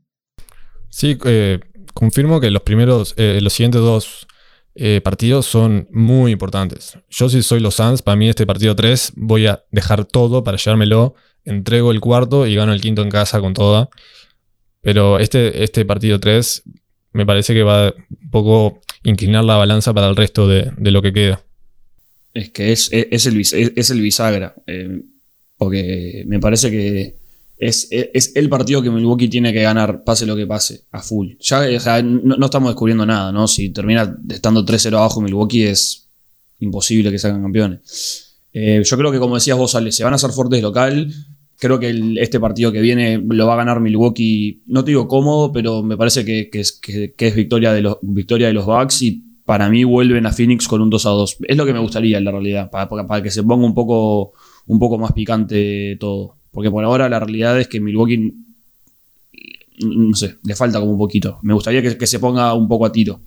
[0.88, 1.61] Sí, eh,
[1.94, 4.27] confirmo que los primeros, eh, los siguientes dos
[4.74, 6.98] eh, partidos son muy importantes.
[7.09, 10.57] Yo si soy los Suns, para mí este partido 3 voy a dejar todo para
[10.57, 13.88] llevármelo, entrego el cuarto y gano el quinto en casa con toda.
[14.81, 16.62] Pero este, este partido 3
[17.12, 21.12] me parece que va un poco inclinar la balanza para el resto de, lo que
[21.12, 21.42] queda.
[22.35, 24.55] Es que es, es, el, es, el bisagra.
[25.57, 27.18] porque me parece que
[27.58, 27.88] es,
[28.34, 31.32] el partido que Milwaukee tiene que ganar, pase lo que pase, a full.
[31.40, 33.48] Ya, no, estamos descubriendo nada, ¿no?
[33.48, 36.08] Si termina estando 3-0 abajo Milwaukee es
[36.60, 38.40] imposible que salgan campeones.
[38.52, 41.12] Eh, yo creo que, como decías vos, Ale, se van a hacer fuertes local.
[41.58, 45.52] Creo que este partido que viene lo va a ganar Milwaukee, no te digo cómodo,
[45.52, 46.80] pero me parece que, es,
[47.34, 50.90] victoria, de los, victoria de los Bucks y para mí vuelven a Phoenix con un
[50.90, 51.36] 2 2.
[51.48, 54.34] Es lo que me gustaría en la realidad, para, para que se ponga un poco,
[54.66, 56.38] un poco más picante todo.
[56.50, 58.34] Porque por ahora la realidad es que Milwaukee,
[59.80, 61.38] no sé, le falta como un poquito.
[61.42, 63.20] Me gustaría que, se ponga un poco a tiro.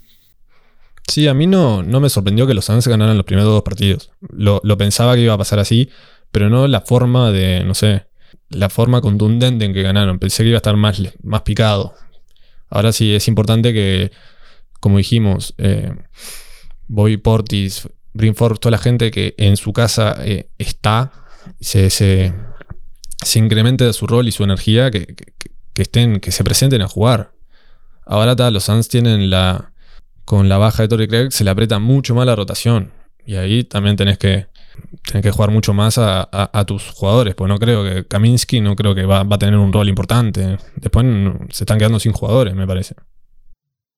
[1.07, 4.11] Sí, a mí no, no me sorprendió que los Suns ganaran los primeros dos partidos.
[4.31, 5.89] Lo, pensaba que iba a pasar así,
[6.31, 8.05] pero no la forma de, no sé,
[8.49, 10.19] la forma contundente en que ganaron.
[10.19, 11.93] Pensé que iba a estar más, más picado.
[12.69, 14.11] Ahora sí es importante que,
[14.79, 15.93] como dijimos, eh,
[16.87, 21.11] Bobby Portis, Brinford, toda la gente que en su casa eh, está,
[21.59, 22.33] se, se,
[23.21, 25.15] se incremente su rol y su energía, que,
[25.75, 27.31] estén, que se presenten a jugar.
[28.05, 29.71] Ahora los Suns tienen la.
[30.25, 32.91] Con la baja de Torrey Craig se le aprieta mucho más la rotación.
[33.25, 34.47] Y ahí también tenés que,
[35.05, 37.35] tenés que jugar mucho más a, tus jugadores.
[37.35, 38.05] Pues no creo que.
[38.05, 40.57] Kaminsky no creo que va, a tener un rol importante.
[40.75, 41.05] Después
[41.49, 42.95] se están quedando sin jugadores, me parece.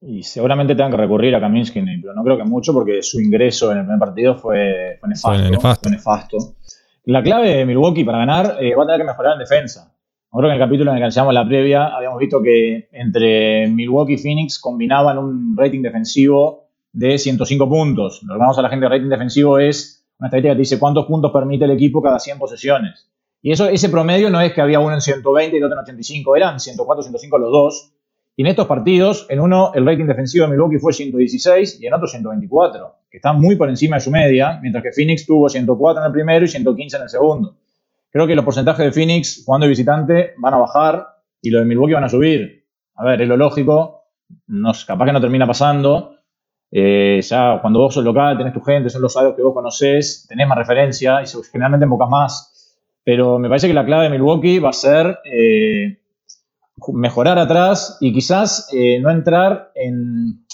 [0.02, 3.72] Y seguramente tengan que recurrir a Kaminsky, pero no creo que mucho porque su ingreso
[3.72, 5.84] en el primer partido fue, nefasto.
[5.84, 6.38] Fue nefasto.
[7.06, 9.94] La clave de Milwaukee para ganar eh, va a tener que mejorar en defensa.
[10.32, 13.68] Creo que en el capítulo en el que enseñamos la previa habíamos visto que entre
[13.68, 18.24] Milwaukee y Phoenix combinaban un rating defensivo de 105 puntos.
[18.24, 21.06] Lo que vamos a la gente de rating defensivo es una estadística que dice cuántos
[21.06, 23.10] puntos permite el equipo cada 100 posesiones.
[23.42, 26.36] Y eso, ese promedio no es que había uno en 120 y otro en 85,
[26.38, 27.94] eran 104, 105 los dos.
[28.36, 31.94] Y en estos partidos, en uno el rating defensivo de Milwaukee fue 116 y en
[31.94, 36.02] otro 124, que están muy por encima de su media, mientras que Phoenix tuvo 104
[36.02, 37.56] en el primero y 115 en el segundo.
[38.10, 41.08] Creo que los porcentajes de Phoenix jugando de visitante van a bajar
[41.42, 42.66] y los de Milwaukee van a subir.
[42.96, 44.06] A ver, es lo lógico,
[44.88, 46.16] capaz que no termina pasando.
[46.72, 50.26] Eh, ya cuando vos sos local, tenés tu gente, son los sabios que vos conocés,
[50.28, 52.80] tenés más referencia y generalmente enfocas más.
[53.04, 56.00] Pero me parece que la clave de Milwaukee va a ser eh,
[56.92, 60.46] mejorar atrás y quizás eh, no entrar en,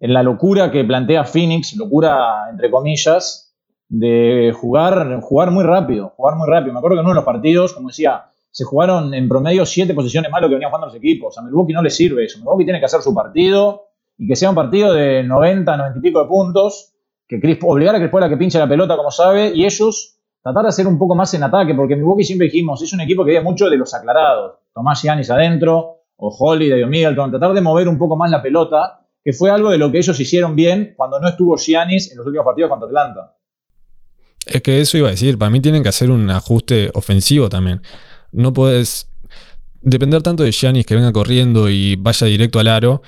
[0.00, 3.54] la locura que plantea Phoenix, locura entre comillas,
[3.88, 6.72] de jugar, jugar muy rápido, jugar muy rápido.
[6.72, 9.94] Me acuerdo que en uno de los partidos, como decía, se jugaron en promedio siete
[9.94, 11.38] posiciones más lo que venían jugando los equipos.
[11.38, 12.38] A Milwaukee no le sirve eso.
[12.38, 13.86] Milwaukee tiene que hacer su partido
[14.18, 16.92] y que sea un partido de 90, 90 y pico de puntos,
[17.28, 20.68] que obligar a Chris a que pinche la pelota como sabe y ellos tratar de
[20.68, 23.42] hacer un poco más en ataque, porque Milwaukee siempre dijimos, es un equipo que vive
[23.42, 24.58] mucho de los aclarados.
[24.72, 29.06] Tomás Giannis adentro, o Holiday o Middleton, tratar de mover un poco más la pelota,
[29.24, 32.26] que fue algo de lo que ellos hicieron bien cuando no estuvo Giannis en los
[32.26, 33.36] últimos partidos contra Atlanta.
[34.46, 37.82] Es que eso iba a decir, para mí tienen que hacer un ajuste ofensivo también.
[38.32, 39.08] No puedes
[39.80, 43.02] depender tanto de Giannis que venga corriendo y vaya directo al aro,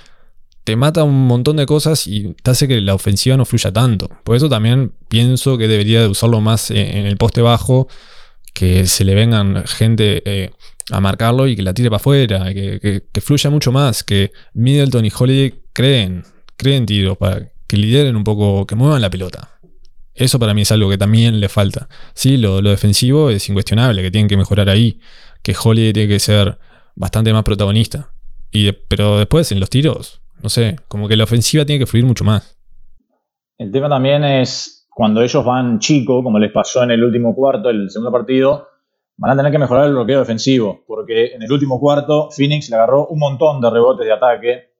[0.64, 4.08] te mata un montón de cosas y te hace que la ofensiva no fluya tanto.
[4.24, 7.86] Por eso también pienso que debería de usarlo más en el poste bajo,
[8.54, 10.50] que se le vengan gente eh,
[10.90, 15.12] a marcarlo y que la tire para afuera, que, fluya mucho más, que Middleton y
[15.16, 16.24] Holiday creen,
[16.56, 19.50] creen tiro, para que lideren un poco, que muevan la pelota.
[20.14, 21.88] Eso para mí es algo que también le falta.
[22.12, 25.00] Sí, lo, defensivo es incuestionable, que tienen que mejorar ahí,
[25.42, 26.58] que Holiday tiene que ser
[26.94, 28.10] bastante más protagonista.
[28.52, 32.06] Y pero después en los tiros, no sé, como que la ofensiva tiene que fluir
[32.06, 32.56] mucho más.
[33.58, 37.70] El tema también es cuando ellos van chico, como les pasó en el último cuarto,
[37.70, 38.68] el segundo partido,
[39.16, 42.76] van a tener que mejorar el bloqueo defensivo, porque en el último cuarto Phoenix le
[42.76, 44.74] agarró un montón de rebotes de ataque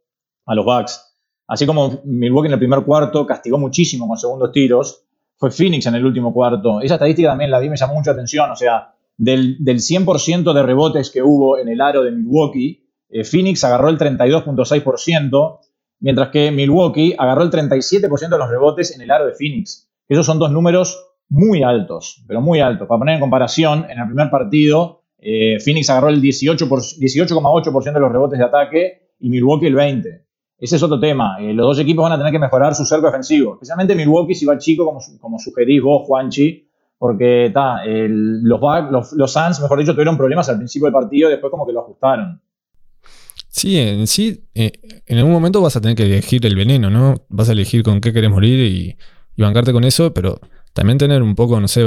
[0.47, 1.15] a los Bucks.
[1.47, 5.05] Así como Milwaukee en el primer cuarto castigó muchísimo con segundos tiros,
[5.37, 6.81] fue Phoenix en el último cuarto.
[6.81, 8.51] Esa estadística también la vi, me llamó mucho atención.
[8.51, 13.63] O sea, del, 100% de rebotes que hubo en el aro de Milwaukee, eh, Phoenix
[13.65, 15.61] agarró el 32.6%,
[16.01, 19.91] mientras que Milwaukee agarró el 37% de los rebotes en el aro de Phoenix.
[20.09, 22.87] Esos son dos números muy altos, pero muy altos.
[22.87, 28.13] Para poner en comparación, en el primer partido, eh, Phoenix agarró el 18,8% de los
[28.13, 30.21] rebotes de ataque y Milwaukee el 20%.
[30.57, 31.37] Ese es otro tema.
[31.41, 33.55] Eh, los dos equipos van a tener que mejorar su cerco defensivo.
[33.55, 38.61] Especialmente Milwaukee si va chico, como, como sugerís vos, Juanchi, porque los,
[38.91, 41.73] los, los Suns, mejor dicho, tuvieron problemas al principio del partido y después como que
[41.73, 42.41] lo ajustaron.
[43.55, 44.73] Sí, en sí, eh,
[45.07, 47.15] en algún momento vas a tener que elegir el veneno, ¿no?
[47.29, 48.97] Vas a elegir con qué querés morir y,
[49.41, 50.41] bancarte con eso, pero
[50.75, 51.83] también tener un poco, no sé,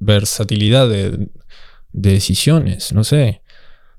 [0.00, 1.28] versatilidad de,
[1.92, 3.42] decisiones, no sé.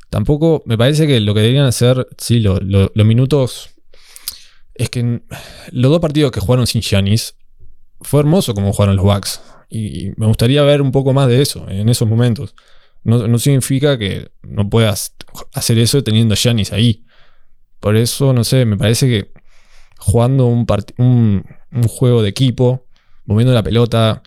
[0.10, 3.70] Tampoco, me parece que lo que deberían hacer, sí, los minutos
[4.74, 5.22] es que
[5.72, 7.36] los dos partidos que jugaron sin Giannis
[8.02, 9.42] fue hermoso como jugaron los Bucks.
[9.70, 12.56] Y me gustaría ver un poco más de eso en esos momentos.
[13.04, 15.16] No, significa que no puedas
[15.54, 17.06] hacer eso teniendo a Giannis ahí.
[17.80, 19.32] Por eso, no sé, me parece que
[20.00, 20.66] jugando un,
[20.98, 22.85] un, juego de equipo,
[23.26, 24.24] moviendo la pelota,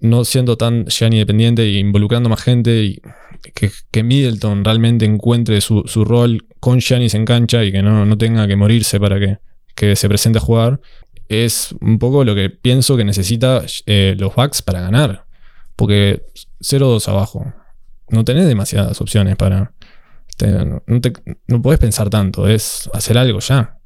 [0.00, 3.00] no siendo tan Gianni dependiente e involucrando más gente y
[3.90, 8.46] que, Middleton realmente encuentre su, rol con Giannis en cancha y que no, no tenga
[8.46, 9.38] que morirse para que,
[9.74, 10.80] que se presente a jugar,
[11.28, 15.26] es un poco lo que pienso que necesita eh, los Bucks para ganar.
[15.76, 16.22] Porque
[16.60, 17.52] 0-2 abajo.
[18.08, 19.72] No tenés demasiadas opciones para.
[20.40, 20.82] no,
[21.46, 23.77] no podés pensar tanto, es hacer algo ya.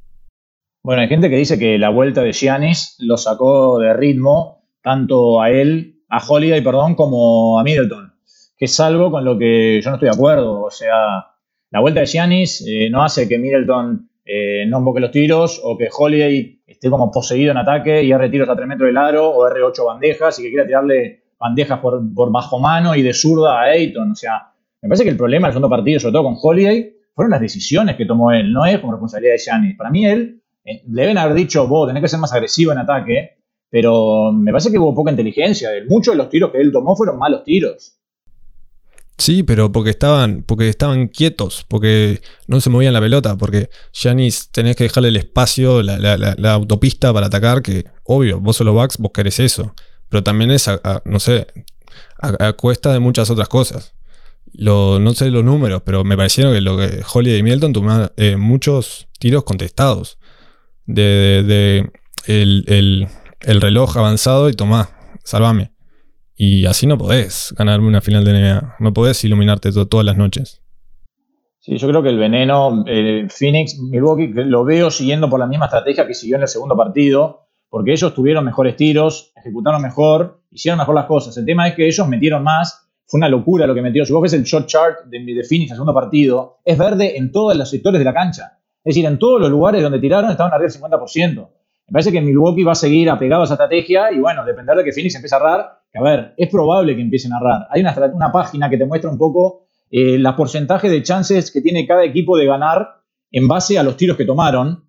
[0.84, 5.40] Bueno, hay gente que dice que la vuelta de Giannis lo sacó de ritmo tanto
[5.40, 8.14] a él, a Holiday, perdón, como a Middleton.
[8.58, 10.60] Que es algo con lo que yo no estoy de acuerdo.
[10.60, 11.28] O sea,
[11.70, 15.78] la vuelta de Giannis eh, no hace que Middleton eh, no invoque los tiros o
[15.78, 19.30] que Holiday esté como poseído en ataque y R tiros a 3 metros del aro
[19.30, 23.70] o R8 bandejas y que quiera tirarle bandejas por, bajo mano y de zurda a
[23.70, 24.10] Ayton.
[24.10, 27.30] O sea, me parece que el problema del segundo partido, sobre todo con Holiday, fueron
[27.30, 29.76] las decisiones que tomó él, no es como responsabilidad de Giannis.
[29.76, 33.38] Para mí él, eh, deben haber dicho, vos tenés que ser más agresivo en ataque,
[33.70, 35.70] pero me parece que hubo poca inteligencia.
[35.88, 37.96] Muchos de los tiros que él tomó fueron malos tiros.
[39.18, 44.50] Sí, pero porque estaban, porque estaban quietos, porque no se movían la pelota, porque Janis
[44.50, 49.12] tenés que dejarle el espacio, la, autopista para atacar, que obvio, vos solo backs, vos
[49.14, 49.74] querés eso.
[50.08, 50.68] Pero también es,
[51.04, 51.46] no sé,
[52.18, 53.94] a, cuesta de muchas otras cosas.
[54.54, 58.36] No sé los números, pero me parecieron que lo que Holly y Milton tomaron eh,
[58.36, 60.18] muchos tiros contestados.
[60.86, 61.90] De,
[62.26, 63.08] el,
[63.40, 64.90] el reloj avanzado y tomá,
[65.24, 65.72] salvame.
[66.36, 68.76] Y así no podés ganarme una final de NBA.
[68.80, 70.62] No podés iluminarte todas las noches.
[71.60, 75.66] Sí, yo creo que el veneno, eh, Phoenix, Milwaukee, lo veo siguiendo por la misma
[75.66, 80.78] estrategia que siguió en el segundo partido, porque ellos tuvieron mejores tiros, ejecutaron mejor, hicieron
[80.78, 81.36] mejor las cosas.
[81.36, 84.06] El tema es que ellos metieron más, fue una locura lo que metieron.
[84.06, 87.16] Si vos ves el shot chart de, de Phoenix en el segundo partido, es verde
[87.16, 88.58] en todos los sectores de la cancha.
[88.84, 91.48] Es decir, en todos los lugares donde tiraron estaban arriba del 50%.
[91.88, 94.84] Me parece que Milwaukee va a seguir apegado a esa estrategia y bueno, depender de
[94.84, 97.66] que Phoenix empiece a errar, a ver, es probable que empiecen a errar.
[97.70, 101.86] Hay una, página que te muestra un poco eh, los porcentajes de chances que tiene
[101.86, 104.84] cada equipo de ganar en base a los tiros que tomaron.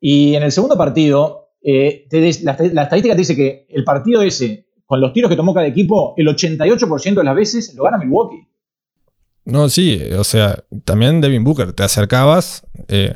[0.00, 2.06] Y en el segundo partido, eh,
[2.42, 6.14] la, estadística te dice que el partido ese, con los tiros que tomó cada equipo,
[6.16, 8.48] el 88% de las veces lo gana Milwaukee.
[9.46, 13.14] No, sí, o sea, también Devin Booker, te acercabas, eh,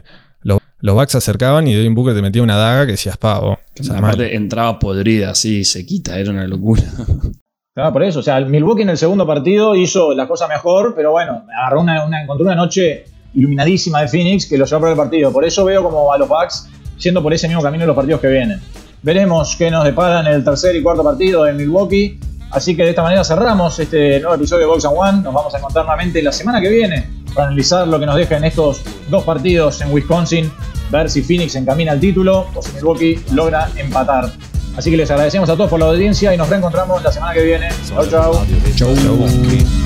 [0.83, 3.59] los Bucks se acercaban y Devin Booker te metía una daga que decías pavo.
[3.95, 6.83] aparte entraba podrida así, sequita, era una locura.
[7.73, 8.19] Claro, por eso.
[8.19, 11.81] O sea, el Milwaukee en el segundo partido hizo la cosa mejor, pero bueno, agarró
[11.81, 15.33] una, encontró una noche iluminadísima de Phoenix que lo llevó por el partido.
[15.33, 16.69] Por eso veo como a los Bucks
[16.99, 18.61] siendo por ese mismo camino en los partidos que vienen.
[19.03, 22.19] Veremos qué nos depara en el tercer y cuarto partido en Milwaukee.
[22.51, 25.23] Así que de esta manera cerramos este nuevo episodio de Box and One.
[25.23, 28.37] Nos vamos a encontrar nuevamente la semana que viene para analizar lo que nos deja
[28.37, 30.51] en estos dos partidos en Wisconsin,
[30.91, 34.33] ver si Phoenix encamina al título o si Milwaukee logra empatar.
[34.77, 37.43] Así que les agradecemos a todos por la audiencia y nos reencontramos la semana que
[37.43, 37.69] viene.
[37.89, 38.33] Chau, chau.
[38.77, 39.80] Chau.